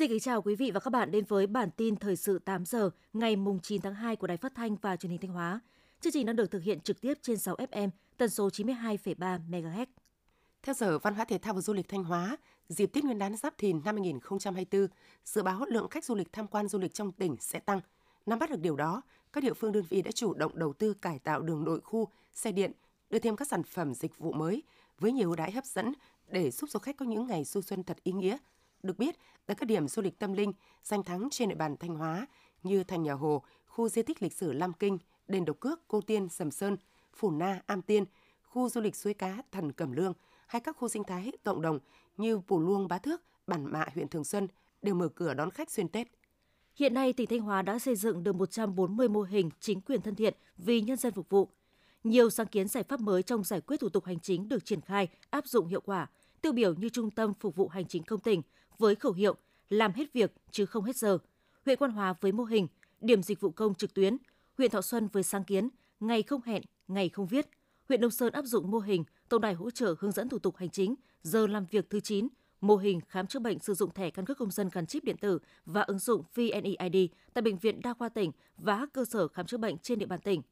Xin 0.00 0.10
kính 0.10 0.20
chào 0.20 0.42
quý 0.42 0.54
vị 0.54 0.70
và 0.70 0.80
các 0.80 0.90
bạn 0.90 1.10
đến 1.10 1.24
với 1.28 1.46
bản 1.46 1.70
tin 1.70 1.96
thời 1.96 2.16
sự 2.16 2.38
8 2.38 2.64
giờ 2.64 2.90
ngày 3.12 3.36
mùng 3.36 3.60
9 3.60 3.80
tháng 3.80 3.94
2 3.94 4.16
của 4.16 4.26
Đài 4.26 4.36
Phát 4.36 4.52
thanh 4.54 4.76
và 4.76 4.96
Truyền 4.96 5.10
hình 5.10 5.20
Thanh 5.20 5.30
Hóa. 5.30 5.60
Chương 6.00 6.12
trình 6.12 6.26
đang 6.26 6.36
được 6.36 6.50
thực 6.50 6.62
hiện 6.62 6.80
trực 6.80 7.00
tiếp 7.00 7.14
trên 7.22 7.36
6 7.36 7.56
FM, 7.56 7.88
tần 8.16 8.28
số 8.28 8.48
92,3 8.48 9.38
MHz. 9.50 9.86
Theo 10.62 10.74
Sở 10.74 10.98
Văn 10.98 11.14
hóa 11.14 11.24
Thể 11.24 11.38
thao 11.38 11.54
và 11.54 11.60
Du 11.60 11.72
lịch 11.72 11.88
Thanh 11.88 12.04
Hóa, 12.04 12.36
dịp 12.68 12.86
Tết 12.86 13.04
Nguyên 13.04 13.18
đán 13.18 13.36
Giáp 13.36 13.58
Thìn 13.58 13.80
năm 13.84 13.96
2024, 13.96 14.86
dự 15.24 15.42
báo 15.42 15.64
lượng 15.68 15.88
khách 15.88 16.04
du 16.04 16.14
lịch 16.14 16.32
tham 16.32 16.46
quan 16.46 16.68
du 16.68 16.78
lịch 16.78 16.94
trong 16.94 17.12
tỉnh 17.12 17.36
sẽ 17.40 17.58
tăng. 17.58 17.80
Nắm 18.26 18.38
bắt 18.38 18.50
được 18.50 18.60
điều 18.60 18.76
đó, 18.76 19.02
các 19.32 19.44
địa 19.44 19.54
phương 19.54 19.72
đơn 19.72 19.84
vị 19.88 20.02
đã 20.02 20.10
chủ 20.10 20.34
động 20.34 20.58
đầu 20.58 20.72
tư 20.72 20.94
cải 20.94 21.18
tạo 21.18 21.40
đường 21.40 21.64
nội 21.64 21.80
khu, 21.80 22.08
xe 22.34 22.52
điện, 22.52 22.72
đưa 23.10 23.18
thêm 23.18 23.36
các 23.36 23.48
sản 23.48 23.62
phẩm 23.62 23.94
dịch 23.94 24.18
vụ 24.18 24.32
mới 24.32 24.62
với 24.98 25.12
nhiều 25.12 25.28
ưu 25.28 25.36
đãi 25.36 25.50
hấp 25.50 25.64
dẫn 25.64 25.92
để 26.28 26.50
giúp 26.50 26.70
du 26.70 26.78
khách 26.78 26.96
có 26.96 27.06
những 27.06 27.26
ngày 27.26 27.44
du 27.44 27.60
xuân 27.60 27.82
thật 27.82 27.96
ý 28.02 28.12
nghĩa. 28.12 28.36
Được 28.82 28.98
biết, 28.98 29.16
tại 29.46 29.54
các 29.54 29.66
điểm 29.66 29.88
du 29.88 30.02
lịch 30.02 30.18
tâm 30.18 30.32
linh, 30.32 30.52
danh 30.82 31.02
thắng 31.02 31.28
trên 31.30 31.48
địa 31.48 31.54
bàn 31.54 31.76
Thanh 31.76 31.96
Hóa 31.96 32.26
như 32.62 32.84
Thành 32.84 33.02
Nhà 33.02 33.12
Hồ, 33.12 33.42
khu 33.66 33.88
di 33.88 34.02
tích 34.02 34.22
lịch 34.22 34.32
sử 34.32 34.52
Lam 34.52 34.72
Kinh, 34.72 34.98
đền 35.28 35.44
Độc 35.44 35.60
Cước, 35.60 35.80
Cô 35.88 36.00
Tiên, 36.00 36.28
Sầm 36.28 36.50
Sơn, 36.50 36.76
Phủ 37.14 37.30
Na, 37.30 37.62
Am 37.66 37.82
Tiên, 37.82 38.04
khu 38.42 38.68
du 38.68 38.80
lịch 38.80 38.96
suối 38.96 39.14
cá 39.14 39.42
Thần 39.52 39.72
Cẩm 39.72 39.92
Lương 39.92 40.12
hay 40.46 40.60
các 40.60 40.76
khu 40.76 40.88
sinh 40.88 41.04
thái 41.04 41.32
cộng 41.44 41.62
đồng 41.62 41.78
như 42.16 42.40
Pù 42.48 42.60
Luông, 42.60 42.88
Bá 42.88 42.98
Thước, 42.98 43.22
Bản 43.46 43.72
Mạ, 43.72 43.86
huyện 43.94 44.08
Thường 44.08 44.24
Xuân 44.24 44.48
đều 44.82 44.94
mở 44.94 45.08
cửa 45.08 45.34
đón 45.34 45.50
khách 45.50 45.70
xuyên 45.70 45.88
Tết. 45.88 46.08
Hiện 46.74 46.94
nay, 46.94 47.12
tỉnh 47.12 47.26
Thanh 47.26 47.40
Hóa 47.40 47.62
đã 47.62 47.78
xây 47.78 47.96
dựng 47.96 48.24
được 48.24 48.34
140 48.34 49.08
mô 49.08 49.22
hình 49.22 49.50
chính 49.60 49.80
quyền 49.80 50.02
thân 50.02 50.14
thiện 50.14 50.34
vì 50.58 50.80
nhân 50.80 50.96
dân 50.96 51.12
phục 51.12 51.28
vụ. 51.28 51.48
Nhiều 52.04 52.30
sáng 52.30 52.46
kiến 52.46 52.68
giải 52.68 52.82
pháp 52.82 53.00
mới 53.00 53.22
trong 53.22 53.44
giải 53.44 53.60
quyết 53.60 53.80
thủ 53.80 53.88
tục 53.88 54.04
hành 54.04 54.20
chính 54.20 54.48
được 54.48 54.64
triển 54.64 54.80
khai, 54.80 55.08
áp 55.30 55.46
dụng 55.46 55.66
hiệu 55.66 55.80
quả, 55.80 56.06
tiêu 56.42 56.52
biểu 56.52 56.74
như 56.74 56.88
Trung 56.88 57.10
tâm 57.10 57.34
Phục 57.40 57.56
vụ 57.56 57.68
Hành 57.68 57.86
chính 57.86 58.02
công 58.02 58.20
tỉnh 58.20 58.42
với 58.80 58.94
khẩu 58.94 59.12
hiệu 59.12 59.36
làm 59.68 59.92
hết 59.92 60.12
việc 60.12 60.32
chứ 60.50 60.66
không 60.66 60.84
hết 60.84 60.96
giờ, 60.96 61.18
huyện 61.64 61.78
Quan 61.78 61.90
Hóa 61.90 62.14
với 62.20 62.32
mô 62.32 62.44
hình 62.44 62.68
điểm 63.00 63.22
dịch 63.22 63.40
vụ 63.40 63.50
công 63.50 63.74
trực 63.74 63.94
tuyến, 63.94 64.16
huyện 64.58 64.70
Thọ 64.70 64.82
Xuân 64.82 65.08
với 65.12 65.22
sáng 65.22 65.44
kiến 65.44 65.68
ngày 66.00 66.22
không 66.22 66.40
hẹn, 66.42 66.62
ngày 66.88 67.08
không 67.08 67.26
viết, 67.26 67.46
huyện 67.88 68.00
Đông 68.00 68.10
Sơn 68.10 68.32
áp 68.32 68.42
dụng 68.42 68.70
mô 68.70 68.78
hình 68.78 69.04
tổng 69.28 69.40
đài 69.40 69.54
hỗ 69.54 69.70
trợ 69.70 69.94
hướng 69.98 70.12
dẫn 70.12 70.28
thủ 70.28 70.38
tục 70.38 70.56
hành 70.56 70.70
chính 70.70 70.94
giờ 71.22 71.46
làm 71.46 71.66
việc 71.70 71.90
thứ 71.90 72.00
9, 72.00 72.28
mô 72.60 72.76
hình 72.76 73.00
khám 73.08 73.26
chữa 73.26 73.38
bệnh 73.38 73.58
sử 73.58 73.74
dụng 73.74 73.90
thẻ 73.94 74.10
căn 74.10 74.24
cước 74.24 74.38
công 74.38 74.50
dân 74.50 74.68
gắn 74.72 74.86
chip 74.86 75.04
điện 75.04 75.16
tử 75.16 75.38
và 75.66 75.82
ứng 75.82 75.98
dụng 75.98 76.22
VNeID 76.34 77.10
tại 77.34 77.42
bệnh 77.42 77.58
viện 77.58 77.80
đa 77.82 77.94
khoa 77.94 78.08
tỉnh 78.08 78.32
và 78.58 78.78
các 78.78 78.92
cơ 78.92 79.04
sở 79.04 79.28
khám 79.28 79.46
chữa 79.46 79.58
bệnh 79.58 79.78
trên 79.78 79.98
địa 79.98 80.06
bàn 80.06 80.20
tỉnh. 80.20 80.42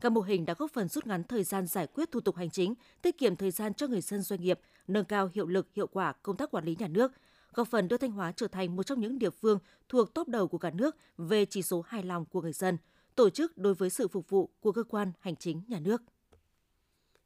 Các 0.00 0.12
mô 0.12 0.20
hình 0.20 0.44
đã 0.44 0.54
góp 0.58 0.70
phần 0.70 0.88
rút 0.88 1.06
ngắn 1.06 1.24
thời 1.24 1.44
gian 1.44 1.66
giải 1.66 1.86
quyết 1.86 2.10
thủ 2.12 2.20
tục 2.20 2.36
hành 2.36 2.50
chính, 2.50 2.74
tiết 3.02 3.18
kiệm 3.18 3.36
thời 3.36 3.50
gian 3.50 3.74
cho 3.74 3.86
người 3.86 4.00
dân 4.00 4.22
doanh 4.22 4.40
nghiệp, 4.40 4.60
nâng 4.88 5.04
cao 5.04 5.30
hiệu 5.34 5.46
lực 5.46 5.66
hiệu 5.74 5.86
quả 5.86 6.12
công 6.12 6.36
tác 6.36 6.50
quản 6.50 6.64
lý 6.64 6.76
nhà 6.78 6.88
nước, 6.88 7.12
góp 7.56 7.68
phần 7.68 7.88
đưa 7.88 7.96
Thanh 7.96 8.10
Hóa 8.10 8.32
trở 8.32 8.48
thành 8.48 8.76
một 8.76 8.82
trong 8.82 9.00
những 9.00 9.18
địa 9.18 9.30
phương 9.30 9.58
thuộc 9.88 10.14
top 10.14 10.28
đầu 10.28 10.48
của 10.48 10.58
cả 10.58 10.70
nước 10.70 10.96
về 11.16 11.44
chỉ 11.44 11.62
số 11.62 11.84
hài 11.86 12.02
lòng 12.02 12.24
của 12.24 12.40
người 12.40 12.52
dân, 12.52 12.78
tổ 13.14 13.30
chức 13.30 13.58
đối 13.58 13.74
với 13.74 13.90
sự 13.90 14.08
phục 14.08 14.28
vụ 14.28 14.50
của 14.60 14.72
cơ 14.72 14.82
quan 14.82 15.12
hành 15.20 15.36
chính 15.36 15.62
nhà 15.68 15.78
nước. 15.78 16.02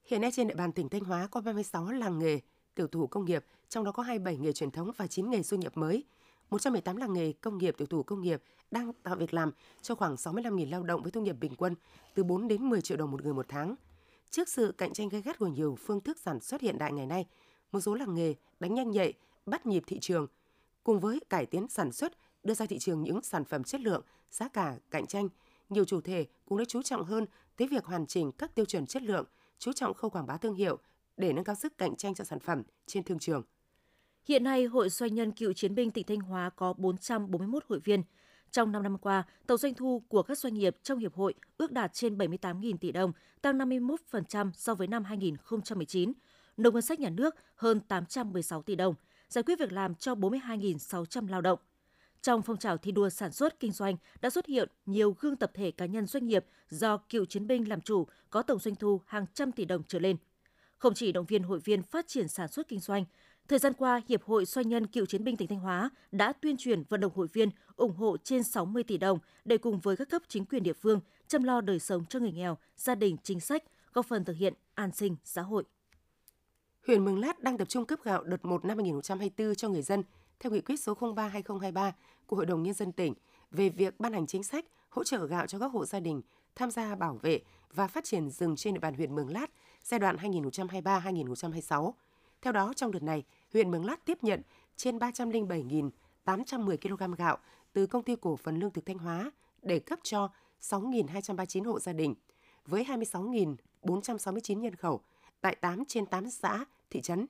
Hiện 0.04 0.20
nay 0.20 0.30
trên 0.32 0.48
địa 0.48 0.54
bàn 0.54 0.72
tỉnh 0.72 0.88
Thanh 0.88 1.04
Hóa 1.04 1.26
có 1.26 1.40
36 1.40 1.90
làng 1.90 2.18
nghề, 2.18 2.40
tiểu 2.74 2.86
thủ 2.86 3.06
công 3.06 3.24
nghiệp, 3.24 3.44
trong 3.68 3.84
đó 3.84 3.92
có 3.92 4.02
27 4.02 4.36
nghề 4.36 4.52
truyền 4.52 4.70
thống 4.70 4.90
và 4.96 5.06
9 5.06 5.30
nghề 5.30 5.42
du 5.42 5.56
nhập 5.56 5.76
mới. 5.76 6.04
118 6.50 6.96
làng 6.96 7.12
nghề 7.12 7.32
công 7.32 7.58
nghiệp 7.58 7.74
tiểu 7.78 7.86
thủ 7.86 8.02
công 8.02 8.20
nghiệp 8.20 8.42
đang 8.70 8.92
tạo 8.92 9.16
việc 9.16 9.34
làm 9.34 9.52
cho 9.82 9.94
khoảng 9.94 10.14
65.000 10.14 10.70
lao 10.70 10.82
động 10.82 11.02
với 11.02 11.12
thu 11.12 11.20
nhập 11.20 11.36
bình 11.40 11.54
quân 11.56 11.74
từ 12.14 12.22
4 12.22 12.48
đến 12.48 12.68
10 12.70 12.80
triệu 12.80 12.96
đồng 12.96 13.10
một 13.10 13.24
người 13.24 13.34
một 13.34 13.46
tháng. 13.48 13.74
Trước 14.30 14.48
sự 14.48 14.74
cạnh 14.78 14.92
tranh 14.92 15.08
gay 15.08 15.22
gắt 15.22 15.38
của 15.38 15.46
nhiều 15.46 15.76
phương 15.80 16.00
thức 16.00 16.18
sản 16.18 16.40
xuất 16.40 16.60
hiện 16.60 16.78
đại 16.78 16.92
ngày 16.92 17.06
nay, 17.06 17.26
một 17.72 17.80
số 17.80 17.94
làng 17.94 18.14
nghề 18.14 18.34
đánh 18.60 18.74
nhanh 18.74 18.90
nhạy, 18.90 19.14
bắt 19.50 19.66
nhịp 19.66 19.82
thị 19.86 19.98
trường, 20.00 20.26
cùng 20.84 21.00
với 21.00 21.20
cải 21.30 21.46
tiến 21.46 21.68
sản 21.68 21.92
xuất, 21.92 22.12
đưa 22.42 22.54
ra 22.54 22.66
thị 22.66 22.78
trường 22.78 23.02
những 23.02 23.22
sản 23.22 23.44
phẩm 23.44 23.64
chất 23.64 23.80
lượng, 23.80 24.02
giá 24.30 24.48
cả 24.48 24.76
cạnh 24.90 25.06
tranh, 25.06 25.28
nhiều 25.68 25.84
chủ 25.84 26.00
thể 26.00 26.26
cũng 26.44 26.58
đã 26.58 26.64
chú 26.68 26.82
trọng 26.82 27.04
hơn 27.04 27.26
tới 27.56 27.68
việc 27.68 27.84
hoàn 27.84 28.06
chỉnh 28.06 28.32
các 28.32 28.54
tiêu 28.54 28.64
chuẩn 28.64 28.86
chất 28.86 29.02
lượng, 29.02 29.24
chú 29.58 29.72
trọng 29.72 29.94
khâu 29.94 30.10
quảng 30.10 30.26
bá 30.26 30.36
thương 30.36 30.54
hiệu 30.54 30.78
để 31.16 31.32
nâng 31.32 31.44
cao 31.44 31.54
sức 31.54 31.78
cạnh 31.78 31.96
tranh 31.96 32.14
cho 32.14 32.24
sản 32.24 32.40
phẩm 32.40 32.62
trên 32.86 33.02
thương 33.02 33.18
trường. 33.18 33.42
Hiện 34.24 34.44
nay, 34.44 34.64
Hội 34.64 34.88
Doanh 34.88 35.14
nhân 35.14 35.32
cựu 35.32 35.52
chiến 35.52 35.74
binh 35.74 35.90
tỉnh 35.90 36.06
Thanh 36.06 36.20
Hóa 36.20 36.50
có 36.50 36.72
441 36.72 37.64
hội 37.68 37.80
viên. 37.84 38.02
Trong 38.50 38.72
5 38.72 38.82
năm 38.82 38.98
qua, 38.98 39.22
tổng 39.46 39.58
doanh 39.58 39.74
thu 39.74 40.02
của 40.08 40.22
các 40.22 40.38
doanh 40.38 40.54
nghiệp 40.54 40.76
trong 40.82 40.98
hiệp 40.98 41.14
hội 41.14 41.34
ước 41.58 41.72
đạt 41.72 41.92
trên 41.94 42.18
78.000 42.18 42.76
tỷ 42.76 42.92
đồng, 42.92 43.12
tăng 43.42 43.58
51% 43.58 44.50
so 44.54 44.74
với 44.74 44.86
năm 44.86 45.04
2019. 45.04 46.12
Nộp 46.56 46.74
ngân 46.74 46.82
sách 46.82 47.00
nhà 47.00 47.10
nước 47.10 47.34
hơn 47.54 47.80
816 47.80 48.62
tỷ 48.62 48.74
đồng, 48.74 48.94
giải 49.30 49.44
quyết 49.44 49.58
việc 49.58 49.72
làm 49.72 49.94
cho 49.94 50.14
42.600 50.14 51.28
lao 51.28 51.40
động. 51.40 51.58
Trong 52.22 52.42
phong 52.42 52.56
trào 52.56 52.78
thi 52.78 52.92
đua 52.92 53.08
sản 53.08 53.32
xuất 53.32 53.60
kinh 53.60 53.72
doanh 53.72 53.96
đã 54.20 54.30
xuất 54.30 54.46
hiện 54.46 54.68
nhiều 54.86 55.16
gương 55.20 55.36
tập 55.36 55.50
thể 55.54 55.70
cá 55.70 55.86
nhân 55.86 56.06
doanh 56.06 56.26
nghiệp 56.26 56.44
do 56.70 56.96
cựu 56.96 57.24
chiến 57.24 57.46
binh 57.46 57.68
làm 57.68 57.80
chủ 57.80 58.06
có 58.30 58.42
tổng 58.42 58.58
doanh 58.58 58.74
thu 58.74 59.00
hàng 59.06 59.26
trăm 59.34 59.52
tỷ 59.52 59.64
đồng 59.64 59.82
trở 59.88 59.98
lên. 59.98 60.16
Không 60.78 60.94
chỉ 60.94 61.12
động 61.12 61.26
viên 61.26 61.42
hội 61.42 61.60
viên 61.64 61.82
phát 61.82 62.08
triển 62.08 62.28
sản 62.28 62.48
xuất 62.48 62.68
kinh 62.68 62.80
doanh, 62.80 63.04
thời 63.48 63.58
gian 63.58 63.72
qua 63.72 64.00
Hiệp 64.08 64.22
hội 64.22 64.44
Doanh 64.44 64.68
nhân 64.68 64.86
cựu 64.86 65.06
chiến 65.06 65.24
binh 65.24 65.36
tỉnh 65.36 65.48
Thanh 65.48 65.60
Hóa 65.60 65.90
đã 66.12 66.32
tuyên 66.32 66.56
truyền 66.56 66.82
vận 66.88 67.00
động 67.00 67.12
hội 67.14 67.26
viên 67.32 67.50
ủng 67.76 67.96
hộ 67.96 68.16
trên 68.16 68.42
60 68.42 68.82
tỷ 68.82 68.98
đồng 68.98 69.18
để 69.44 69.58
cùng 69.58 69.80
với 69.80 69.96
các 69.96 70.08
cấp 70.08 70.22
chính 70.28 70.44
quyền 70.44 70.62
địa 70.62 70.72
phương 70.72 71.00
chăm 71.28 71.42
lo 71.42 71.60
đời 71.60 71.78
sống 71.78 72.04
cho 72.08 72.18
người 72.18 72.32
nghèo, 72.32 72.58
gia 72.76 72.94
đình 72.94 73.16
chính 73.22 73.40
sách, 73.40 73.64
góp 73.92 74.06
phần 74.06 74.24
thực 74.24 74.36
hiện 74.36 74.54
an 74.74 74.92
sinh 74.92 75.16
xã 75.24 75.42
hội. 75.42 75.64
Huyện 76.86 77.04
Mường 77.04 77.18
Lát 77.18 77.42
đang 77.42 77.58
tập 77.58 77.68
trung 77.68 77.86
cấp 77.86 77.98
gạo 78.02 78.22
đợt 78.24 78.44
1 78.44 78.64
năm 78.64 78.78
2024 78.78 79.54
cho 79.54 79.68
người 79.68 79.82
dân 79.82 80.02
theo 80.40 80.52
nghị 80.52 80.60
quyết 80.60 80.80
số 80.80 80.94
03-2023 80.94 81.92
của 82.26 82.36
Hội 82.36 82.46
đồng 82.46 82.62
Nhân 82.62 82.74
dân 82.74 82.92
tỉnh 82.92 83.14
về 83.50 83.68
việc 83.68 84.00
ban 84.00 84.12
hành 84.12 84.26
chính 84.26 84.42
sách 84.42 84.64
hỗ 84.88 85.04
trợ 85.04 85.26
gạo 85.26 85.46
cho 85.46 85.58
các 85.58 85.72
hộ 85.72 85.86
gia 85.86 86.00
đình 86.00 86.22
tham 86.56 86.70
gia 86.70 86.94
bảo 86.94 87.18
vệ 87.22 87.40
và 87.72 87.86
phát 87.86 88.04
triển 88.04 88.30
rừng 88.30 88.56
trên 88.56 88.74
địa 88.74 88.80
bàn 88.80 88.94
huyện 88.94 89.14
Mường 89.14 89.32
Lát 89.32 89.50
giai 89.82 90.00
đoạn 90.00 90.16
2023-2026. 90.16 91.92
Theo 92.42 92.52
đó, 92.52 92.72
trong 92.76 92.92
đợt 92.92 93.02
này, 93.02 93.24
huyện 93.52 93.70
Mường 93.70 93.84
Lát 93.84 94.04
tiếp 94.04 94.18
nhận 94.22 94.42
trên 94.76 94.98
307.810 94.98 96.76
kg 96.76 97.14
gạo 97.18 97.38
từ 97.72 97.86
công 97.86 98.02
ty 98.02 98.16
cổ 98.16 98.36
phần 98.36 98.58
lương 98.58 98.70
thực 98.70 98.86
Thanh 98.86 98.98
Hóa 98.98 99.30
để 99.62 99.78
cấp 99.78 99.98
cho 100.02 100.30
6.239 100.60 101.64
hộ 101.64 101.80
gia 101.80 101.92
đình 101.92 102.14
với 102.66 102.84
26.469 102.84 104.60
nhân 104.60 104.74
khẩu 104.74 105.00
tại 105.40 105.56
8 105.56 105.84
trên 105.84 106.06
8 106.06 106.30
xã, 106.30 106.64
thị 106.90 107.00
trấn. 107.00 107.26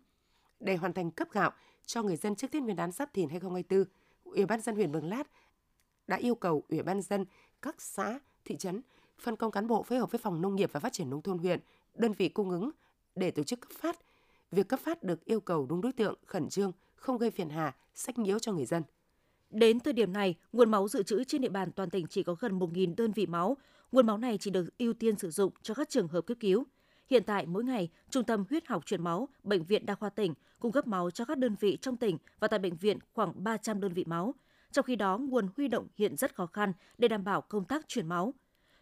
Để 0.61 0.77
hoàn 0.77 0.93
thành 0.93 1.11
cấp 1.11 1.29
gạo 1.33 1.51
cho 1.87 2.03
người 2.03 2.17
dân 2.17 2.35
trước 2.35 2.51
Tết 2.51 2.63
Nguyên 2.63 2.77
đán 2.77 2.93
Giáp 2.93 3.13
Thìn 3.15 3.29
2024, 3.29 3.85
Ủy 4.25 4.47
ban 4.47 4.61
dân 4.61 4.75
huyện 4.75 4.93
Mường 4.93 5.09
Lát 5.09 5.25
đã 6.07 6.17
yêu 6.17 6.35
cầu 6.35 6.65
Ủy 6.69 6.83
ban 6.83 7.03
dân 7.03 7.25
các 7.63 7.83
xã, 7.83 8.19
thị 8.45 8.57
trấn 8.57 8.83
phân 9.21 9.37
công 9.37 9.51
cán 9.51 9.67
bộ 9.67 9.83
phối 9.83 9.99
hợp 9.99 10.11
với 10.11 10.19
Phòng 10.19 10.43
Nông 10.43 10.57
nghiệp 10.57 10.71
và 10.73 10.81
Phát 10.81 10.93
triển 10.93 11.11
Nông 11.11 11.23
thôn 11.23 11.39
huyện, 11.39 11.61
đơn 11.95 12.13
vị 12.13 12.29
cung 12.29 12.51
ứng 12.51 12.71
để 13.15 13.31
tổ 13.31 13.43
chức 13.43 13.61
cấp 13.61 13.71
phát. 13.81 13.97
Việc 14.51 14.69
cấp 14.69 14.81
phát 14.81 15.03
được 15.03 15.25
yêu 15.25 15.41
cầu 15.41 15.67
đúng 15.67 15.81
đối 15.81 15.93
tượng, 15.93 16.15
khẩn 16.27 16.49
trương, 16.49 16.73
không 16.95 17.19
gây 17.19 17.31
phiền 17.31 17.51
hà, 17.51 17.77
sách 17.95 18.19
nhiễu 18.19 18.39
cho 18.39 18.53
người 18.53 18.67
dân. 18.67 18.83
Đến 19.51 19.81
thời 19.81 19.93
điểm 19.93 20.13
này, 20.13 20.35
nguồn 20.53 20.71
máu 20.71 20.89
dự 20.89 21.03
trữ 21.03 21.25
trên 21.25 21.41
địa 21.41 21.49
bàn 21.49 21.73
toàn 21.73 21.91
tỉnh 21.91 22.07
chỉ 22.07 22.23
có 22.23 22.37
gần 22.41 22.59
1.000 22.59 22.95
đơn 22.97 23.13
vị 23.13 23.27
máu. 23.27 23.57
Nguồn 23.93 24.07
máu 24.07 24.19
này 24.19 24.39
chỉ 24.39 24.51
được 24.51 24.79
ưu 24.79 24.93
tiên 24.93 25.19
sử 25.19 25.31
dụng 25.31 25.53
cho 25.63 25.75
các 25.75 25.89
trường 25.89 26.09
hợp 26.09 26.21
cấp 26.27 26.37
cứu. 26.41 26.65
Hiện 27.11 27.25
tại, 27.25 27.47
mỗi 27.47 27.65
ngày, 27.65 27.89
Trung 28.11 28.25
tâm 28.25 28.45
Huyết 28.51 28.67
học 28.67 28.87
truyền 28.87 29.05
máu, 29.05 29.29
Bệnh 29.43 29.65
viện 29.65 29.87
Đa 29.87 29.95
khoa 29.95 30.11
tỉnh 30.11 30.35
cung 30.61 30.73
cấp 30.73 30.87
máu 30.87 31.11
cho 31.11 31.25
các 31.25 31.39
đơn 31.39 31.57
vị 31.61 31.79
trong 31.81 31.97
tỉnh 31.97 32.19
và 32.41 32.49
tại 32.49 32.59
bệnh 32.59 32.77
viện 32.77 32.99
khoảng 33.13 33.45
300 33.45 33.81
đơn 33.81 33.93
vị 33.93 34.05
máu. 34.07 34.35
Trong 34.73 34.85
khi 34.85 34.97
đó, 34.97 35.19
nguồn 35.19 35.49
huy 35.57 35.69
động 35.69 35.89
hiện 35.97 36.17
rất 36.17 36.35
khó 36.35 36.47
khăn 36.47 36.73
để 36.99 37.09
đảm 37.09 37.25
bảo 37.25 37.41
công 37.41 37.65
tác 37.65 37.89
truyền 37.89 38.07
máu. 38.07 38.35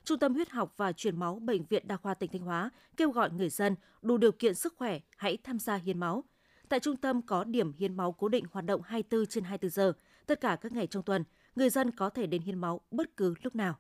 Trung 0.05 0.19
tâm 0.19 0.35
Huyết 0.35 0.51
học 0.51 0.75
và 0.77 0.93
Truyền 0.93 1.19
máu 1.19 1.39
Bệnh 1.39 1.65
viện 1.65 1.89
Đa 1.89 1.97
khoa 1.97 2.15
tỉnh 2.15 2.31
Thanh 2.31 2.43
Hóa 2.43 2.71
kêu 2.97 3.11
gọi 3.11 3.31
người 3.31 3.49
dân 3.49 3.77
đủ 4.03 4.17
điều 4.17 4.33
kiện 4.33 4.55
sức 4.55 4.75
khỏe 4.77 5.01
hãy 5.17 5.37
tham 5.45 5.59
gia 5.59 5.75
hiến 5.75 5.99
máu. 5.99 6.25
Tại 6.69 6.81
trung 6.81 6.97
tâm 6.97 7.23
có 7.23 7.45
điểm 7.45 7.73
hiến 7.73 7.97
máu 7.97 8.13
cố 8.13 8.29
định 8.29 8.45
hoạt 8.51 8.65
động 8.65 8.83
24 8.85 9.27
trên 9.27 9.45
24 9.45 9.71
giờ. 9.71 9.93
Tất 10.27 10.41
cả 10.41 10.57
các 10.57 10.73
ngày 10.73 10.87
trong 10.87 11.03
tuần, 11.03 11.25
người 11.57 11.71
dân 11.71 11.91
có 11.91 12.11
thể 12.11 12.27
đến 12.27 12.43
hiến 12.43 12.59
máu 12.59 12.81
bất 12.91 13.17
cứ 13.17 13.35
lúc 13.43 13.57
nào. 13.57 13.79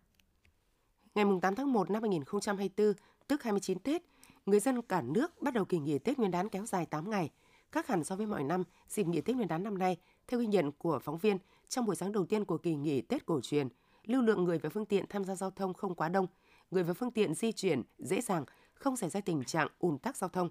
Ngày 1.14 1.24
8 1.42 1.54
tháng 1.54 1.72
1 1.72 1.90
năm 1.90 2.02
2024, 2.02 2.92
tức 3.28 3.42
29 3.42 3.78
Tết, 3.78 4.02
người 4.48 4.60
dân 4.60 4.82
cả 4.82 5.02
nước 5.02 5.42
bắt 5.42 5.54
đầu 5.54 5.64
kỳ 5.64 5.78
nghỉ 5.78 5.98
Tết 5.98 6.18
Nguyên 6.18 6.30
đán 6.30 6.48
kéo 6.48 6.66
dài 6.66 6.86
8 6.86 7.10
ngày. 7.10 7.30
Khác 7.72 7.86
hẳn 7.86 8.04
so 8.04 8.16
với 8.16 8.26
mọi 8.26 8.44
năm, 8.44 8.64
dịp 8.88 9.06
nghỉ 9.06 9.20
Tết 9.20 9.36
Nguyên 9.36 9.48
đán 9.48 9.62
năm 9.62 9.78
nay, 9.78 9.96
theo 10.26 10.40
ghi 10.40 10.46
nhận 10.46 10.72
của 10.72 10.98
phóng 10.98 11.18
viên, 11.18 11.38
trong 11.68 11.84
buổi 11.84 11.96
sáng 11.96 12.12
đầu 12.12 12.26
tiên 12.26 12.44
của 12.44 12.58
kỳ 12.58 12.74
nghỉ 12.74 13.00
Tết 13.00 13.26
cổ 13.26 13.40
truyền, 13.40 13.68
lưu 14.04 14.22
lượng 14.22 14.44
người 14.44 14.58
và 14.58 14.70
phương 14.70 14.86
tiện 14.86 15.04
tham 15.08 15.24
gia 15.24 15.34
giao 15.34 15.50
thông 15.50 15.74
không 15.74 15.94
quá 15.94 16.08
đông, 16.08 16.26
người 16.70 16.82
và 16.82 16.94
phương 16.94 17.10
tiện 17.10 17.34
di 17.34 17.52
chuyển 17.52 17.82
dễ 17.98 18.20
dàng, 18.20 18.44
không 18.74 18.96
xảy 18.96 19.10
ra 19.10 19.20
tình 19.20 19.44
trạng 19.44 19.68
ùn 19.78 19.98
tắc 19.98 20.16
giao 20.16 20.28
thông. 20.28 20.50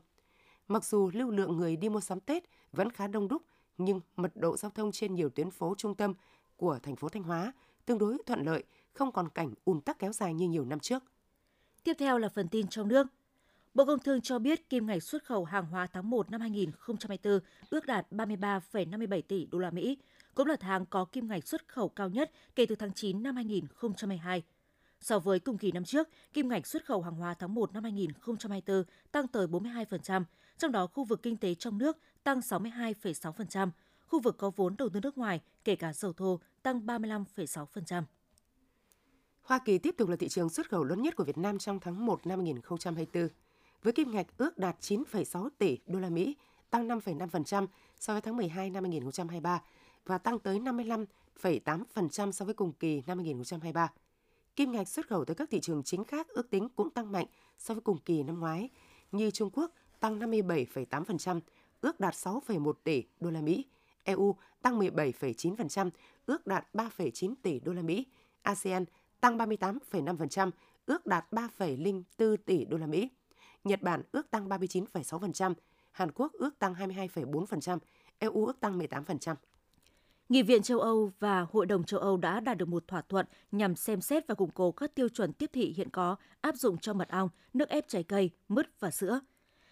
Mặc 0.68 0.86
dù 0.86 1.12
lưu 1.14 1.32
lượng 1.32 1.58
người 1.58 1.76
đi 1.76 1.90
mua 1.90 2.00
sắm 2.00 2.20
Tết 2.20 2.44
vẫn 2.72 2.92
khá 2.92 3.08
đông 3.08 3.28
đúc, 3.28 3.42
nhưng 3.78 4.02
mật 4.16 4.32
độ 4.36 4.58
giao 4.58 4.72
thông 4.72 4.92
trên 4.92 5.16
nhiều 5.16 5.30
tuyến 5.30 5.52
phố 5.52 5.76
trung 5.78 5.96
tâm 5.96 6.14
của 6.56 6.80
thành 6.84 6.96
phố 6.96 7.10
Thanh 7.10 7.24
Hóa 7.24 7.54
tương 7.86 7.98
đối 7.98 8.18
thuận 8.26 8.46
lợi, 8.46 8.64
không 8.94 9.12
còn 9.12 9.30
cảnh 9.30 9.54
ùn 9.66 9.82
tắc 9.82 10.00
kéo 10.00 10.14
dài 10.14 10.34
như 10.34 10.48
nhiều 10.48 10.66
năm 10.66 10.80
trước. 10.80 11.04
Tiếp 11.84 11.94
theo 12.00 12.18
là 12.18 12.30
phần 12.30 12.48
tin 12.48 12.68
trong 12.68 12.88
nước. 12.88 13.08
Bộ 13.78 13.86
Công 13.86 14.00
Thương 14.00 14.22
cho 14.22 14.40
biết 14.40 14.70
kim 14.70 14.86
ngạch 14.86 15.04
xuất 15.04 15.24
khẩu 15.24 15.46
hàng 15.46 15.66
hóa 15.66 15.88
tháng 15.94 16.10
1 16.10 16.32
năm 16.32 16.42
2024 16.42 17.40
ước 17.70 17.86
đạt 17.86 18.08
33,57 18.12 19.22
tỷ 19.22 19.46
đô 19.46 19.60
la 19.60 19.70
Mỹ, 19.70 19.98
cũng 20.36 20.48
là 20.48 20.56
tháng 20.60 20.86
có 20.86 21.06
kim 21.06 21.28
ngạch 21.28 21.48
xuất 21.48 21.68
khẩu 21.68 21.90
cao 21.90 22.10
nhất 22.10 22.32
kể 22.56 22.66
từ 22.66 22.76
tháng 22.76 22.94
9 22.94 23.24
năm 23.24 23.36
2022. 23.36 24.44
So 25.02 25.20
với 25.20 25.40
cùng 25.40 25.58
kỳ 25.58 25.72
năm 25.72 25.84
trước, 25.84 26.10
kim 26.34 26.48
ngạch 26.48 26.68
xuất 26.68 26.86
khẩu 26.86 27.02
hàng 27.02 27.16
hóa 27.16 27.34
tháng 27.34 27.54
1 27.54 27.74
năm 27.74 27.84
2024 27.84 28.84
tăng 29.12 29.28
tới 29.28 29.48
42%, 29.48 30.24
trong 30.58 30.72
đó 30.72 30.88
khu 30.88 31.04
vực 31.04 31.24
kinh 31.24 31.38
tế 31.38 31.56
trong 31.56 31.78
nước 31.78 31.98
tăng 32.24 32.40
62,6%, 32.40 33.70
khu 34.08 34.20
vực 34.20 34.38
có 34.38 34.52
vốn 34.56 34.76
đầu 34.78 34.90
tư 34.90 35.00
nước 35.00 35.18
ngoài, 35.18 35.42
kể 35.64 35.76
cả 35.76 35.94
dầu 35.94 36.14
thô, 36.14 36.40
tăng 36.64 36.86
35,6%. 36.86 38.04
Hoa 39.42 39.60
Kỳ 39.66 39.78
tiếp 39.78 39.96
tục 39.98 40.10
là 40.10 40.16
thị 40.16 40.28
trường 40.28 40.50
xuất 40.50 40.70
khẩu 40.70 40.84
lớn 40.84 41.02
nhất 41.02 41.16
của 41.16 41.24
Việt 41.24 41.38
Nam 41.38 41.58
trong 41.58 41.80
tháng 41.80 42.06
1 42.06 42.28
năm 42.28 42.40
2024, 42.40 43.28
với 43.88 43.94
kim 43.94 44.12
ngạch 44.12 44.28
ước 44.38 44.58
đạt 44.58 44.76
9,6 44.82 45.50
tỷ 45.58 45.78
đô 45.88 46.00
la 46.00 46.10
Mỹ, 46.10 46.36
tăng 46.70 46.88
5,5% 46.88 47.68
so 48.00 48.14
với 48.14 48.22
tháng 48.22 48.38
12 48.38 48.70
năm 48.70 48.84
2023 48.84 49.62
và 50.06 50.18
tăng 50.18 50.40
tới 50.40 50.60
55,8% 50.60 52.32
so 52.32 52.46
với 52.46 52.54
cùng 52.54 52.74
kỳ 52.74 53.04
năm 53.08 53.18
2023. 53.18 53.92
Kim 54.56 54.72
ngạch 54.72 54.88
xuất 54.88 55.08
khẩu 55.08 55.26
tới 55.26 55.36
các 55.36 55.50
thị 55.50 55.60
trường 55.60 55.84
chính 55.84 56.04
khác 56.04 56.28
ước 56.28 56.50
tính 56.50 56.70
cũng 56.76 56.90
tăng 56.90 57.12
mạnh 57.12 57.26
so 57.58 57.74
với 57.74 57.82
cùng 57.82 57.98
kỳ 57.98 58.24
năm 58.24 58.40
ngoái, 58.40 58.70
như 59.12 59.32
Trung 59.32 59.50
Quốc 59.54 59.72
tăng 60.00 60.20
57,8%, 60.20 61.40
ước 61.82 62.00
đạt 62.00 62.14
6,1 62.14 62.74
tỷ 62.84 63.04
đô 63.20 63.30
la 63.30 63.42
Mỹ, 63.42 63.66
EU 64.04 64.36
tăng 64.62 64.80
17,9%, 64.80 65.90
ước 66.26 66.48
đạt 66.48 66.68
3,9 66.74 67.34
tỷ 67.42 67.60
đô 67.60 67.74
la 67.74 67.82
Mỹ, 67.82 68.06
ASEAN 68.42 68.86
tăng 69.22 69.38
38,5%, 69.38 70.52
ước 70.86 71.06
đạt 71.06 71.26
3,04 71.32 72.38
tỷ 72.46 72.66
đô 72.66 72.78
la 72.78 72.88
Mỹ. 72.88 73.10
Nhật 73.64 73.82
Bản 73.82 74.02
ước 74.12 74.32
tăng 74.32 74.50
39,6%, 74.50 75.54
Hàn 75.92 76.12
Quốc 76.12 76.34
ước 76.34 76.60
tăng 76.60 76.74
22,4%, 76.74 77.78
EU 78.20 78.46
ước 78.46 78.60
tăng 78.60 78.80
18%. 78.80 79.36
Nghị 80.30 80.44
viện 80.44 80.62
châu 80.62 80.80
Âu 80.80 81.12
và 81.20 81.46
Hội 81.52 81.66
đồng 81.66 81.84
châu 81.84 82.00
Âu 82.00 82.18
đã 82.18 82.40
đạt 82.40 82.58
được 82.58 82.68
một 82.68 82.88
thỏa 82.88 83.02
thuận 83.02 83.26
nhằm 83.52 83.76
xem 83.76 84.02
xét 84.02 84.28
và 84.28 84.36
củng 84.36 84.52
cố 84.52 84.72
các 84.72 84.96
tiêu 84.96 85.10
chuẩn 85.10 85.34
tiếp 85.34 85.50
thị 85.54 85.74
hiện 85.78 85.90
có 85.90 86.16
áp 86.42 86.56
dụng 86.56 86.78
cho 86.78 86.94
mật 86.94 87.10
ong, 87.10 87.30
nước 87.54 87.70
ép 87.70 87.88
trái 87.88 88.04
cây, 88.04 88.30
mứt 88.48 88.80
và 88.80 88.92
sữa. 88.92 89.20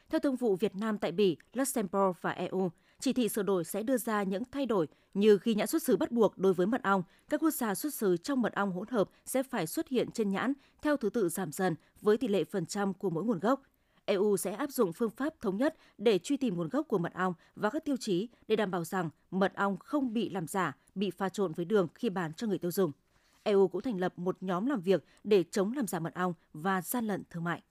Theo 0.09 0.19
thương 0.19 0.35
vụ 0.35 0.55
Việt 0.55 0.75
Nam 0.75 0.97
tại 0.97 1.11
Bỉ, 1.11 1.37
Luxembourg 1.53 2.17
và 2.21 2.31
EU, 2.31 2.71
chỉ 2.99 3.13
thị 3.13 3.29
sửa 3.29 3.43
đổi 3.43 3.63
sẽ 3.63 3.83
đưa 3.83 3.97
ra 3.97 4.23
những 4.23 4.43
thay 4.51 4.65
đổi 4.65 4.87
như 5.13 5.39
ghi 5.43 5.55
nhãn 5.55 5.67
xuất 5.67 5.83
xứ 5.83 5.97
bắt 5.97 6.11
buộc 6.11 6.37
đối 6.37 6.53
với 6.53 6.67
mật 6.67 6.83
ong, 6.83 7.03
các 7.29 7.41
quốc 7.41 7.51
gia 7.51 7.75
xuất 7.75 7.93
xứ 7.93 8.17
trong 8.17 8.41
mật 8.41 8.53
ong 8.53 8.71
hỗn 8.71 8.87
hợp 8.87 9.09
sẽ 9.25 9.43
phải 9.43 9.67
xuất 9.67 9.89
hiện 9.89 10.11
trên 10.11 10.31
nhãn 10.31 10.53
theo 10.81 10.97
thứ 10.97 11.09
tự 11.09 11.29
giảm 11.29 11.51
dần 11.51 11.75
với 12.01 12.17
tỷ 12.17 12.27
lệ 12.27 12.43
phần 12.43 12.65
trăm 12.65 12.93
của 12.93 13.09
mỗi 13.09 13.23
nguồn 13.23 13.39
gốc. 13.39 13.61
EU 14.05 14.37
sẽ 14.37 14.51
áp 14.51 14.71
dụng 14.71 14.93
phương 14.93 15.09
pháp 15.09 15.41
thống 15.41 15.57
nhất 15.57 15.75
để 15.97 16.19
truy 16.19 16.37
tìm 16.37 16.55
nguồn 16.55 16.69
gốc 16.69 16.87
của 16.87 16.97
mật 16.97 17.13
ong 17.13 17.33
và 17.55 17.69
các 17.69 17.85
tiêu 17.85 17.95
chí 17.99 18.29
để 18.47 18.55
đảm 18.55 18.71
bảo 18.71 18.83
rằng 18.83 19.09
mật 19.31 19.53
ong 19.55 19.77
không 19.77 20.13
bị 20.13 20.29
làm 20.29 20.47
giả, 20.47 20.77
bị 20.95 21.11
pha 21.11 21.29
trộn 21.29 21.53
với 21.53 21.65
đường 21.65 21.87
khi 21.95 22.09
bán 22.09 22.33
cho 22.33 22.47
người 22.47 22.57
tiêu 22.57 22.71
dùng. 22.71 22.91
EU 23.43 23.67
cũng 23.67 23.81
thành 23.81 23.99
lập 23.99 24.13
một 24.19 24.37
nhóm 24.41 24.65
làm 24.65 24.81
việc 24.81 25.05
để 25.23 25.43
chống 25.51 25.73
làm 25.73 25.87
giả 25.87 25.99
mật 25.99 26.13
ong 26.13 26.33
và 26.53 26.81
gian 26.81 27.05
lận 27.05 27.23
thương 27.29 27.43
mại. 27.43 27.63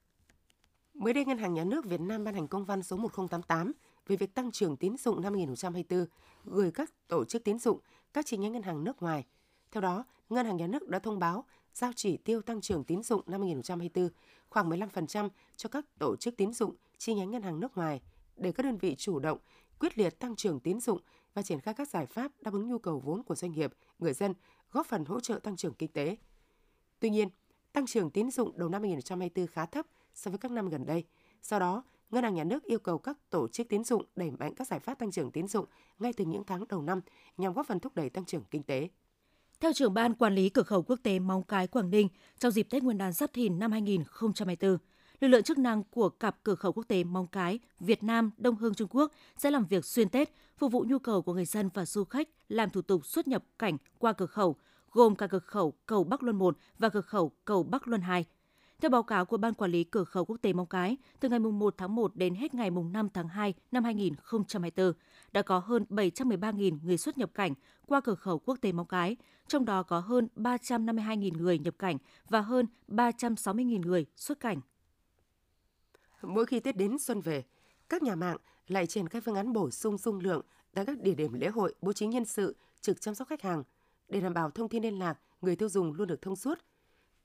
Mới 0.93 1.13
đây, 1.13 1.25
Ngân 1.25 1.37
hàng 1.37 1.53
Nhà 1.53 1.63
nước 1.63 1.85
Việt 1.85 2.01
Nam 2.01 2.23
ban 2.23 2.33
hành 2.33 2.47
công 2.47 2.65
văn 2.65 2.83
số 2.83 2.97
1088 2.97 3.71
về 4.07 4.15
việc 4.15 4.35
tăng 4.35 4.51
trưởng 4.51 4.77
tín 4.77 4.97
dụng 4.97 5.21
năm 5.21 5.33
2024 5.33 6.05
gửi 6.45 6.71
các 6.71 7.07
tổ 7.07 7.25
chức 7.25 7.43
tín 7.43 7.59
dụng, 7.59 7.79
các 8.13 8.25
chi 8.25 8.37
nhánh 8.37 8.51
ngân 8.51 8.63
hàng 8.63 8.83
nước 8.83 9.01
ngoài. 9.01 9.25
Theo 9.71 9.81
đó, 9.81 10.05
Ngân 10.29 10.45
hàng 10.45 10.57
Nhà 10.57 10.67
nước 10.67 10.87
đã 10.89 10.99
thông 10.99 11.19
báo 11.19 11.45
giao 11.73 11.91
chỉ 11.95 12.17
tiêu 12.17 12.41
tăng 12.41 12.61
trưởng 12.61 12.83
tín 12.83 13.03
dụng 13.03 13.21
năm 13.25 13.41
2024 13.41 14.09
khoảng 14.55 14.69
15% 14.69 15.29
cho 15.55 15.69
các 15.69 15.85
tổ 15.99 16.15
chức 16.15 16.37
tín 16.37 16.53
dụng, 16.53 16.75
chi 16.97 17.13
nhánh 17.13 17.31
ngân 17.31 17.41
hàng 17.41 17.59
nước 17.59 17.77
ngoài 17.77 18.01
để 18.37 18.51
các 18.51 18.63
đơn 18.63 18.77
vị 18.77 18.95
chủ 18.97 19.19
động, 19.19 19.37
quyết 19.79 19.97
liệt 19.97 20.19
tăng 20.19 20.35
trưởng 20.35 20.59
tín 20.59 20.79
dụng 20.79 20.99
và 21.33 21.41
triển 21.41 21.59
khai 21.59 21.73
các 21.73 21.89
giải 21.89 22.05
pháp 22.05 22.31
đáp 22.41 22.53
ứng 22.53 22.67
nhu 22.67 22.77
cầu 22.77 22.99
vốn 22.99 23.23
của 23.23 23.35
doanh 23.35 23.51
nghiệp, 23.51 23.73
người 23.99 24.13
dân, 24.13 24.33
góp 24.71 24.87
phần 24.87 25.05
hỗ 25.05 25.19
trợ 25.19 25.39
tăng 25.43 25.55
trưởng 25.55 25.73
kinh 25.73 25.91
tế. 25.91 26.17
Tuy 26.99 27.09
nhiên, 27.09 27.29
tăng 27.73 27.85
trưởng 27.85 28.09
tín 28.09 28.31
dụng 28.31 28.57
đầu 28.57 28.69
năm 28.69 28.81
2024 28.81 29.47
khá 29.47 29.65
thấp 29.65 29.85
so 30.13 30.31
với 30.31 30.37
các 30.37 30.51
năm 30.51 30.69
gần 30.69 30.85
đây. 30.85 31.03
Do 31.43 31.59
đó, 31.59 31.83
Ngân 32.09 32.23
hàng 32.23 32.33
Nhà 32.33 32.43
nước 32.43 32.63
yêu 32.63 32.79
cầu 32.79 32.97
các 32.97 33.17
tổ 33.29 33.47
chức 33.47 33.69
tín 33.69 33.83
dụng 33.83 34.05
đẩy 34.15 34.31
mạnh 34.31 34.55
các 34.55 34.67
giải 34.67 34.79
pháp 34.79 34.99
tăng 34.99 35.11
trưởng 35.11 35.31
tín 35.31 35.47
dụng 35.47 35.65
ngay 35.99 36.13
từ 36.13 36.25
những 36.25 36.43
tháng 36.43 36.67
đầu 36.67 36.81
năm 36.81 37.01
nhằm 37.37 37.53
góp 37.53 37.67
phần 37.67 37.79
thúc 37.79 37.95
đẩy 37.95 38.09
tăng 38.09 38.25
trưởng 38.25 38.43
kinh 38.51 38.63
tế. 38.63 38.89
Theo 39.59 39.73
trưởng 39.73 39.93
ban 39.93 40.13
quản 40.13 40.35
lý 40.35 40.49
cửa 40.49 40.63
khẩu 40.63 40.83
quốc 40.83 40.99
tế 41.03 41.19
Móng 41.19 41.43
Cái 41.43 41.67
Quảng 41.67 41.89
Ninh, 41.89 42.07
trong 42.39 42.51
dịp 42.51 42.67
Tết 42.69 42.83
Nguyên 42.83 42.97
đán 42.97 43.11
Giáp 43.11 43.33
Thìn 43.33 43.59
năm 43.59 43.71
2024, 43.71 44.77
lực 45.19 45.27
lượng 45.27 45.43
chức 45.43 45.57
năng 45.57 45.83
của 45.83 46.09
cặp 46.09 46.43
cửa 46.43 46.55
khẩu 46.55 46.73
quốc 46.73 46.83
tế 46.87 47.03
Móng 47.03 47.27
Cái, 47.27 47.59
Việt 47.79 48.03
Nam, 48.03 48.31
Đông 48.37 48.55
Hương 48.55 48.73
Trung 48.73 48.87
Quốc 48.91 49.11
sẽ 49.37 49.51
làm 49.51 49.65
việc 49.65 49.85
xuyên 49.85 50.09
Tết, 50.09 50.29
phục 50.57 50.71
vụ 50.71 50.85
nhu 50.87 50.99
cầu 50.99 51.21
của 51.21 51.33
người 51.33 51.45
dân 51.45 51.69
và 51.73 51.85
du 51.85 52.03
khách 52.03 52.29
làm 52.49 52.69
thủ 52.69 52.81
tục 52.81 53.05
xuất 53.05 53.27
nhập 53.27 53.43
cảnh 53.59 53.77
qua 53.97 54.13
cửa 54.13 54.25
khẩu, 54.25 54.55
gồm 54.91 55.15
cả 55.15 55.27
cửa 55.27 55.39
khẩu 55.39 55.73
cầu 55.85 56.03
Bắc 56.03 56.23
Luân 56.23 56.35
1 56.35 56.57
và 56.79 56.89
cửa 56.89 57.01
khẩu 57.01 57.31
cầu 57.45 57.63
Bắc 57.63 57.87
Luân 57.87 58.01
2. 58.01 58.25
Theo 58.81 58.89
báo 58.89 59.03
cáo 59.03 59.25
của 59.25 59.37
Ban 59.37 59.53
Quản 59.53 59.71
lý 59.71 59.83
Cửa 59.83 60.03
khẩu 60.03 60.25
Quốc 60.25 60.37
tế 60.41 60.53
Móng 60.53 60.67
Cái, 60.67 60.97
từ 61.19 61.29
ngày 61.29 61.39
1 61.39 61.75
tháng 61.77 61.95
1 61.95 62.15
đến 62.15 62.35
hết 62.35 62.53
ngày 62.53 62.69
5 62.71 63.09
tháng 63.13 63.27
2 63.27 63.53
năm 63.71 63.83
2024, 63.83 64.93
đã 65.31 65.41
có 65.41 65.59
hơn 65.59 65.85
713.000 65.89 66.79
người 66.83 66.97
xuất 66.97 67.17
nhập 67.17 67.31
cảnh 67.33 67.53
qua 67.85 68.01
cửa 68.01 68.15
khẩu 68.15 68.39
quốc 68.39 68.57
tế 68.61 68.71
Móng 68.71 68.87
Cái, 68.87 69.17
trong 69.47 69.65
đó 69.65 69.83
có 69.83 69.99
hơn 69.99 70.27
352.000 70.35 71.37
người 71.37 71.59
nhập 71.59 71.75
cảnh 71.79 71.97
và 72.29 72.41
hơn 72.41 72.67
360.000 72.87 73.81
người 73.81 74.05
xuất 74.15 74.39
cảnh. 74.39 74.61
Mỗi 76.21 76.45
khi 76.45 76.59
Tết 76.59 76.77
đến 76.77 76.99
xuân 76.99 77.21
về, 77.21 77.43
các 77.89 78.03
nhà 78.03 78.15
mạng 78.15 78.37
lại 78.67 78.87
triển 78.87 79.07
khai 79.07 79.21
phương 79.21 79.35
án 79.35 79.53
bổ 79.53 79.69
sung 79.69 79.97
dung 79.97 80.19
lượng 80.19 80.41
tại 80.73 80.85
các 80.85 81.01
địa 81.01 81.13
điểm 81.13 81.33
lễ 81.33 81.47
hội, 81.47 81.75
bố 81.81 81.93
trí 81.93 82.07
nhân 82.07 82.25
sự 82.25 82.55
trực 82.81 83.01
chăm 83.01 83.15
sóc 83.15 83.27
khách 83.27 83.41
hàng 83.41 83.63
để 84.09 84.21
đảm 84.21 84.33
bảo 84.33 84.51
thông 84.51 84.69
tin 84.69 84.83
liên 84.83 84.99
lạc 84.99 85.19
người 85.41 85.55
tiêu 85.55 85.69
dùng 85.69 85.93
luôn 85.93 86.07
được 86.07 86.21
thông 86.21 86.35
suốt. 86.35 86.59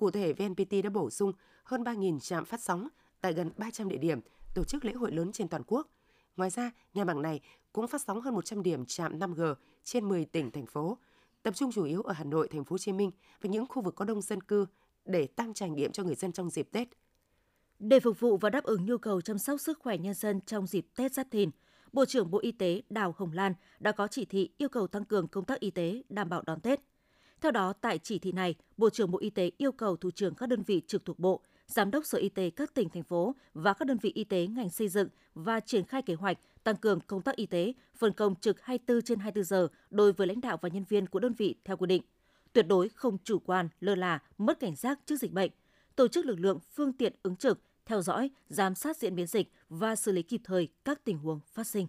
Cụ 0.00 0.11
thể, 0.11 0.32
VNPT 0.32 0.73
đã 0.85 0.91
bổ 0.91 1.11
sung 1.11 1.32
hơn 1.64 1.82
3.000 1.82 2.20
trạm 2.20 2.44
phát 2.44 2.61
sóng 2.61 2.88
tại 3.20 3.32
gần 3.32 3.50
300 3.56 3.88
địa 3.88 3.97
điểm 3.97 4.20
tổ 4.55 4.64
chức 4.64 4.85
lễ 4.85 4.93
hội 4.93 5.12
lớn 5.12 5.32
trên 5.32 5.49
toàn 5.49 5.62
quốc. 5.67 5.88
Ngoài 6.37 6.50
ra, 6.50 6.70
nhà 6.94 7.05
mạng 7.05 7.23
này 7.23 7.41
cũng 7.73 7.88
phát 7.88 8.02
sóng 8.02 8.20
hơn 8.20 8.35
100 8.35 8.62
điểm 8.62 8.87
trạm 8.87 9.19
5G 9.19 9.55
trên 9.85 10.08
10 10.08 10.25
tỉnh 10.25 10.50
thành 10.50 10.67
phố, 10.67 10.99
tập 11.43 11.55
trung 11.56 11.73
chủ 11.73 11.85
yếu 11.85 12.02
ở 12.02 12.12
Hà 12.12 12.25
Nội, 12.25 12.49
Thành 12.49 12.64
phố 12.64 12.75
Hồ 12.75 12.79
Chí 12.79 12.93
Minh 12.93 13.11
và 13.43 13.50
những 13.50 13.67
khu 13.67 13.82
vực 13.82 13.94
có 13.94 14.05
đông 14.05 14.23
dân 14.23 14.41
cư 14.41 14.67
để 15.05 15.26
tăng 15.26 15.55
trải 15.55 15.70
nghiệm 15.70 15.93
cho 15.93 16.03
người 16.03 16.14
dân 16.14 16.32
trong 16.32 16.50
dịp 16.50 16.69
Tết. 16.73 16.88
Để 17.79 18.01
phục 18.01 18.20
vụ 18.20 18.36
và 18.36 18.51
đáp 18.51 18.65
ứng 18.65 18.86
nhu 18.86 18.98
cầu 18.98 19.20
chăm 19.20 19.39
sóc 19.39 19.60
sức 19.60 19.79
khỏe 19.79 19.98
nhân 19.98 20.15
dân 20.15 20.41
trong 20.41 20.67
dịp 20.67 20.86
Tết 20.96 21.13
Giáp 21.13 21.27
Thìn, 21.31 21.51
Bộ 21.93 22.05
trưởng 22.05 22.31
Bộ 22.31 22.39
Y 22.39 22.53
tế 22.53 22.82
Đào 22.91 23.15
Hồng 23.19 23.32
Lan 23.32 23.55
đã 23.81 23.93
có 23.93 24.08
chỉ 24.08 24.24
thị 24.24 24.51
yêu 24.58 24.69
cầu 24.69 24.86
tăng 24.86 25.05
cường 25.05 25.29
công 25.29 25.44
tác 25.44 25.60
y 25.60 25.70
tế 25.70 26.03
đảm 26.08 26.29
bảo 26.29 26.43
đón 26.46 26.60
Tết. 26.60 26.81
Theo 27.41 27.53
đó, 27.53 27.73
tại 27.81 27.99
chỉ 27.99 28.19
thị 28.19 28.32
này, 28.32 28.55
Bộ 28.77 28.91
trưởng 28.91 29.11
Bộ 29.11 29.19
Y 29.19 29.31
tế 29.31 29.51
yêu 29.59 29.73
cầu 29.73 29.97
thủ 29.97 30.11
trưởng 30.11 30.35
các 30.35 30.49
đơn 30.49 30.63
vị 30.63 30.82
trực 30.87 31.05
thuộc 31.05 31.19
Bộ, 31.19 31.41
Giám 31.67 31.91
đốc 31.91 32.06
Sở 32.06 32.19
Y 32.19 32.29
tế 32.29 32.51
các 32.51 32.75
tỉnh, 32.75 32.89
thành 32.89 33.03
phố 33.03 33.35
và 33.55 33.73
các 33.73 33.85
đơn 33.85 33.99
vị 34.03 34.13
y 34.15 34.25
tế 34.25 34.47
ngành 34.47 34.70
xây 34.70 34.89
dựng 34.89 35.09
và 35.35 35.61
triển 35.61 35.85
khai 35.85 36.03
kế 36.03 36.15
hoạch 36.15 36.39
tăng 36.65 36.77
cường 36.77 37.01
công 37.01 37.23
tác 37.23 37.37
y 37.37 37.47
tế, 37.47 37.73
phân 37.97 38.13
công 38.13 38.35
trực 38.35 38.63
24 38.63 39.03
trên 39.03 39.19
24 39.19 39.44
giờ 39.44 39.69
đối 39.91 40.13
với 40.13 40.27
lãnh 40.27 40.41
đạo 40.41 40.59
và 40.63 40.69
nhân 40.69 40.85
viên 40.89 41.06
của 41.06 41.19
đơn 41.19 41.32
vị 41.32 41.55
theo 41.65 41.77
quy 41.77 41.87
định. 41.87 42.03
Tuyệt 42.53 42.67
đối 42.69 42.89
không 42.89 43.19
chủ 43.25 43.39
quan, 43.39 43.69
lơ 43.81 43.94
là, 43.94 44.23
mất 44.39 44.61
cảnh 44.61 44.77
giác 44.77 45.01
trước 45.06 45.17
dịch 45.17 45.32
bệnh. 45.32 45.51
Tổ 45.97 46.09
chức 46.09 46.27
lực 46.27 46.41
lượng, 46.41 46.59
phương 46.75 46.93
tiện 46.93 47.15
ứng 47.23 47.37
trực, 47.37 47.61
theo 47.87 48.03
dõi, 48.03 48.31
giám 48.49 48.75
sát 48.75 48.97
diễn 48.97 49.15
biến 49.15 49.27
dịch 49.27 49.53
và 49.69 49.97
xử 49.97 50.13
lý 50.13 50.23
kịp 50.23 50.41
thời 50.44 50.69
các 50.85 51.05
tình 51.05 51.19
huống 51.19 51.41
phát 51.53 51.67
sinh. 51.67 51.87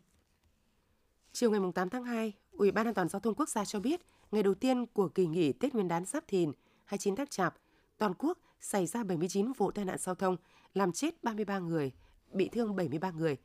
Chiều 1.31 1.51
ngày 1.51 1.59
8 1.75 1.89
tháng 1.89 2.03
2, 2.03 2.33
Ủy 2.51 2.71
ban 2.71 2.87
An 2.87 2.93
toàn 2.93 3.09
giao 3.09 3.19
thông 3.19 3.35
quốc 3.35 3.49
gia 3.49 3.65
cho 3.65 3.79
biết, 3.79 4.01
ngày 4.31 4.43
đầu 4.43 4.53
tiên 4.53 4.85
của 4.85 5.07
kỳ 5.07 5.25
nghỉ 5.25 5.53
Tết 5.53 5.73
Nguyên 5.73 5.87
đán 5.87 6.05
Giáp 6.05 6.27
Thìn 6.27 6.51
29 6.85 7.15
tháng 7.15 7.27
Chạp, 7.27 7.57
toàn 7.97 8.13
quốc 8.17 8.37
xảy 8.61 8.85
ra 8.85 9.03
79 9.03 9.51
vụ 9.53 9.71
tai 9.71 9.85
nạn 9.85 9.97
giao 9.97 10.15
thông, 10.15 10.37
làm 10.73 10.91
chết 10.91 11.23
33 11.23 11.59
người, 11.59 11.91
bị 12.31 12.49
thương 12.49 12.75
73 12.75 13.11
người. 13.11 13.37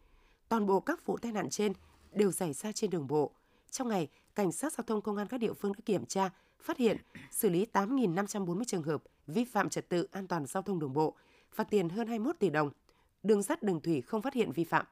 Toàn 0.49 0.67
bộ 0.67 0.81
các 0.81 1.07
vụ 1.07 1.17
tai 1.17 1.33
nạn 1.33 1.51
trên 1.51 1.73
đều 2.13 2.33
xảy 2.33 2.53
ra 2.53 2.73
trên 2.73 2.91
đường 2.91 3.07
bộ. 3.07 3.33
Trong 3.71 3.89
ngày, 3.89 4.09
cảnh 4.35 4.53
sát 4.53 4.73
giao 4.73 4.85
thông 4.87 5.03
công 5.03 5.17
an 5.17 5.27
các 5.27 5.39
địa 5.41 5.53
phương 5.53 5.73
đã 5.73 5.81
kiểm 5.85 6.07
tra, 6.07 6.31
phát 6.61 6.77
hiện, 6.77 6.97
xử 7.31 7.49
lý 7.49 7.67
8.540 7.73 8.65
trường 8.67 8.83
hợp 8.83 9.03
vi 9.27 9.45
phạm 9.45 9.69
trật 9.69 9.89
tự 9.89 10.09
an 10.13 10.27
toàn 10.27 10.47
giao 10.47 10.63
thông 10.63 10.79
đường 10.79 10.93
bộ, 10.93 11.15
phạt 11.53 11.65
tiền 11.71 11.89
hơn 11.89 12.07
21 12.07 12.37
tỷ 12.39 12.51
đồng. 12.51 12.71
Đường 13.23 13.43
sắt 13.43 13.63
đường 13.63 13.81
thủy 13.81 14.01
không 14.01 14.23
phát 14.23 14.35
hiện 14.35 14.53
vi 14.53 14.65
phạm. 14.65 14.87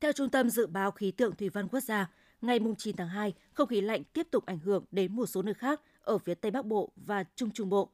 Theo 0.00 0.12
Trung 0.12 0.30
tâm 0.30 0.50
Dự 0.50 0.66
báo 0.66 0.90
Khí 0.90 1.10
tượng 1.10 1.36
Thủy 1.36 1.48
văn 1.48 1.68
Quốc 1.68 1.80
gia, 1.80 2.10
ngày 2.42 2.60
9 2.78 2.96
tháng 2.96 3.08
2, 3.08 3.32
không 3.52 3.68
khí 3.68 3.80
lạnh 3.80 4.04
tiếp 4.04 4.26
tục 4.30 4.46
ảnh 4.46 4.58
hưởng 4.58 4.84
đến 4.90 5.16
một 5.16 5.26
số 5.26 5.42
nơi 5.42 5.54
khác 5.54 5.80
ở 6.02 6.18
phía 6.18 6.34
Tây 6.34 6.50
Bắc 6.50 6.66
Bộ 6.66 6.92
và 6.96 7.24
Trung 7.36 7.50
Trung 7.50 7.68
Bộ. 7.68 7.90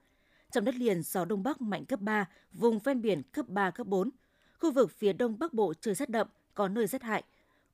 Trong 0.53 0.65
đất 0.65 0.75
liền, 0.75 1.03
gió 1.03 1.25
Đông 1.25 1.43
Bắc 1.43 1.61
mạnh 1.61 1.85
cấp 1.85 2.01
3, 2.01 2.29
vùng 2.53 2.79
ven 2.79 3.03
biển 3.03 3.23
cấp 3.23 3.49
3, 3.49 3.71
cấp 3.71 3.87
4. 3.87 4.11
Khu 4.59 4.73
vực 4.73 4.91
phía 4.91 5.13
Đông 5.13 5.39
Bắc 5.39 5.55
Bộ 5.55 5.75
trời 5.81 5.95
rét 5.95 6.11
đậm, 6.11 6.29
có 6.55 6.69
nơi 6.69 6.87
rét 6.87 7.03
hại. 7.03 7.23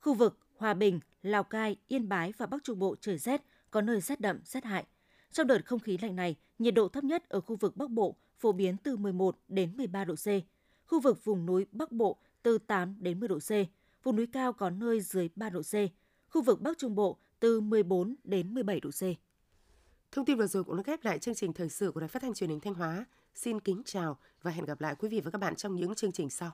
Khu 0.00 0.14
vực 0.14 0.38
Hòa 0.57 0.75
Bình, 0.75 1.00
Lào 1.23 1.45
Cai, 1.45 1.76
Yên 1.88 2.09
Bái 2.09 2.33
và 2.38 2.47
Bắc 2.47 2.64
Trung 2.64 2.78
Bộ 2.78 2.97
trời 3.00 3.19
rét, 3.19 3.43
có 3.71 3.81
nơi 3.81 4.00
rét 4.00 4.21
đậm, 4.21 4.40
rét 4.45 4.64
hại. 4.64 4.85
Trong 5.33 5.47
đợt 5.47 5.66
không 5.66 5.81
khí 5.81 5.99
lạnh 6.02 6.16
này, 6.16 6.37
nhiệt 6.59 6.75
độ 6.75 6.88
thấp 6.88 7.04
nhất 7.04 7.28
ở 7.28 7.40
khu 7.40 7.57
vực 7.57 7.76
Bắc 7.76 7.90
Bộ 7.90 8.16
phổ 8.38 8.52
biến 8.52 8.76
từ 8.76 8.97
11 8.97 9.38
đến 9.49 9.76
13 9.76 10.04
độ 10.04 10.14
C. 10.14 10.26
Khu 10.87 11.00
vực 11.00 11.25
vùng 11.25 11.47
núi 11.47 11.66
Bắc 11.73 11.93
Bộ 11.93 12.16
từ 12.43 12.59
8 12.59 12.97
đến 13.00 13.21
10 13.21 13.28
độ 13.28 13.38
C. 13.38 13.50
Vùng 14.02 14.16
núi 14.16 14.26
cao 14.26 14.52
có 14.52 14.71
nơi 14.71 15.00
dưới 15.00 15.28
3 15.37 15.50
độ 15.50 15.62
C. 15.62 15.75
Khu 16.35 16.43
vực 16.43 16.61
Bắc 16.61 16.79
Trung 16.79 16.95
Bộ 16.95 17.19
từ 17.41 17.61
14 17.61 18.14
đến 18.25 18.55
17 18.55 18.81
độ 18.81 18.91
C. 18.91 19.03
Thông 20.12 20.25
tin 20.25 20.38
vừa 20.38 20.47
rồi 20.47 20.64
cũng 20.64 20.76
đã 20.76 20.83
khép 20.83 21.05
lại 21.05 21.19
chương 21.19 21.35
trình 21.35 21.53
thời 21.53 21.69
sự 21.69 21.91
của 21.93 22.00
Đài 22.00 22.09
Phát 22.09 22.23
thanh 22.23 22.35
Truyền 22.35 22.50
hình 22.50 22.61
Thanh 22.61 22.75
Hóa. 22.75 23.05
Xin 23.35 23.61
kính 23.61 23.83
chào 23.85 24.19
và 24.43 24.50
hẹn 24.50 24.64
gặp 24.64 24.81
lại 24.81 24.95
quý 24.99 25.09
vị 25.09 25.21
và 25.21 25.31
các 25.31 25.38
bạn 25.38 25.57
trong 25.57 25.75
những 25.75 25.95
chương 25.95 26.12
trình 26.12 26.31
sau. 26.31 26.50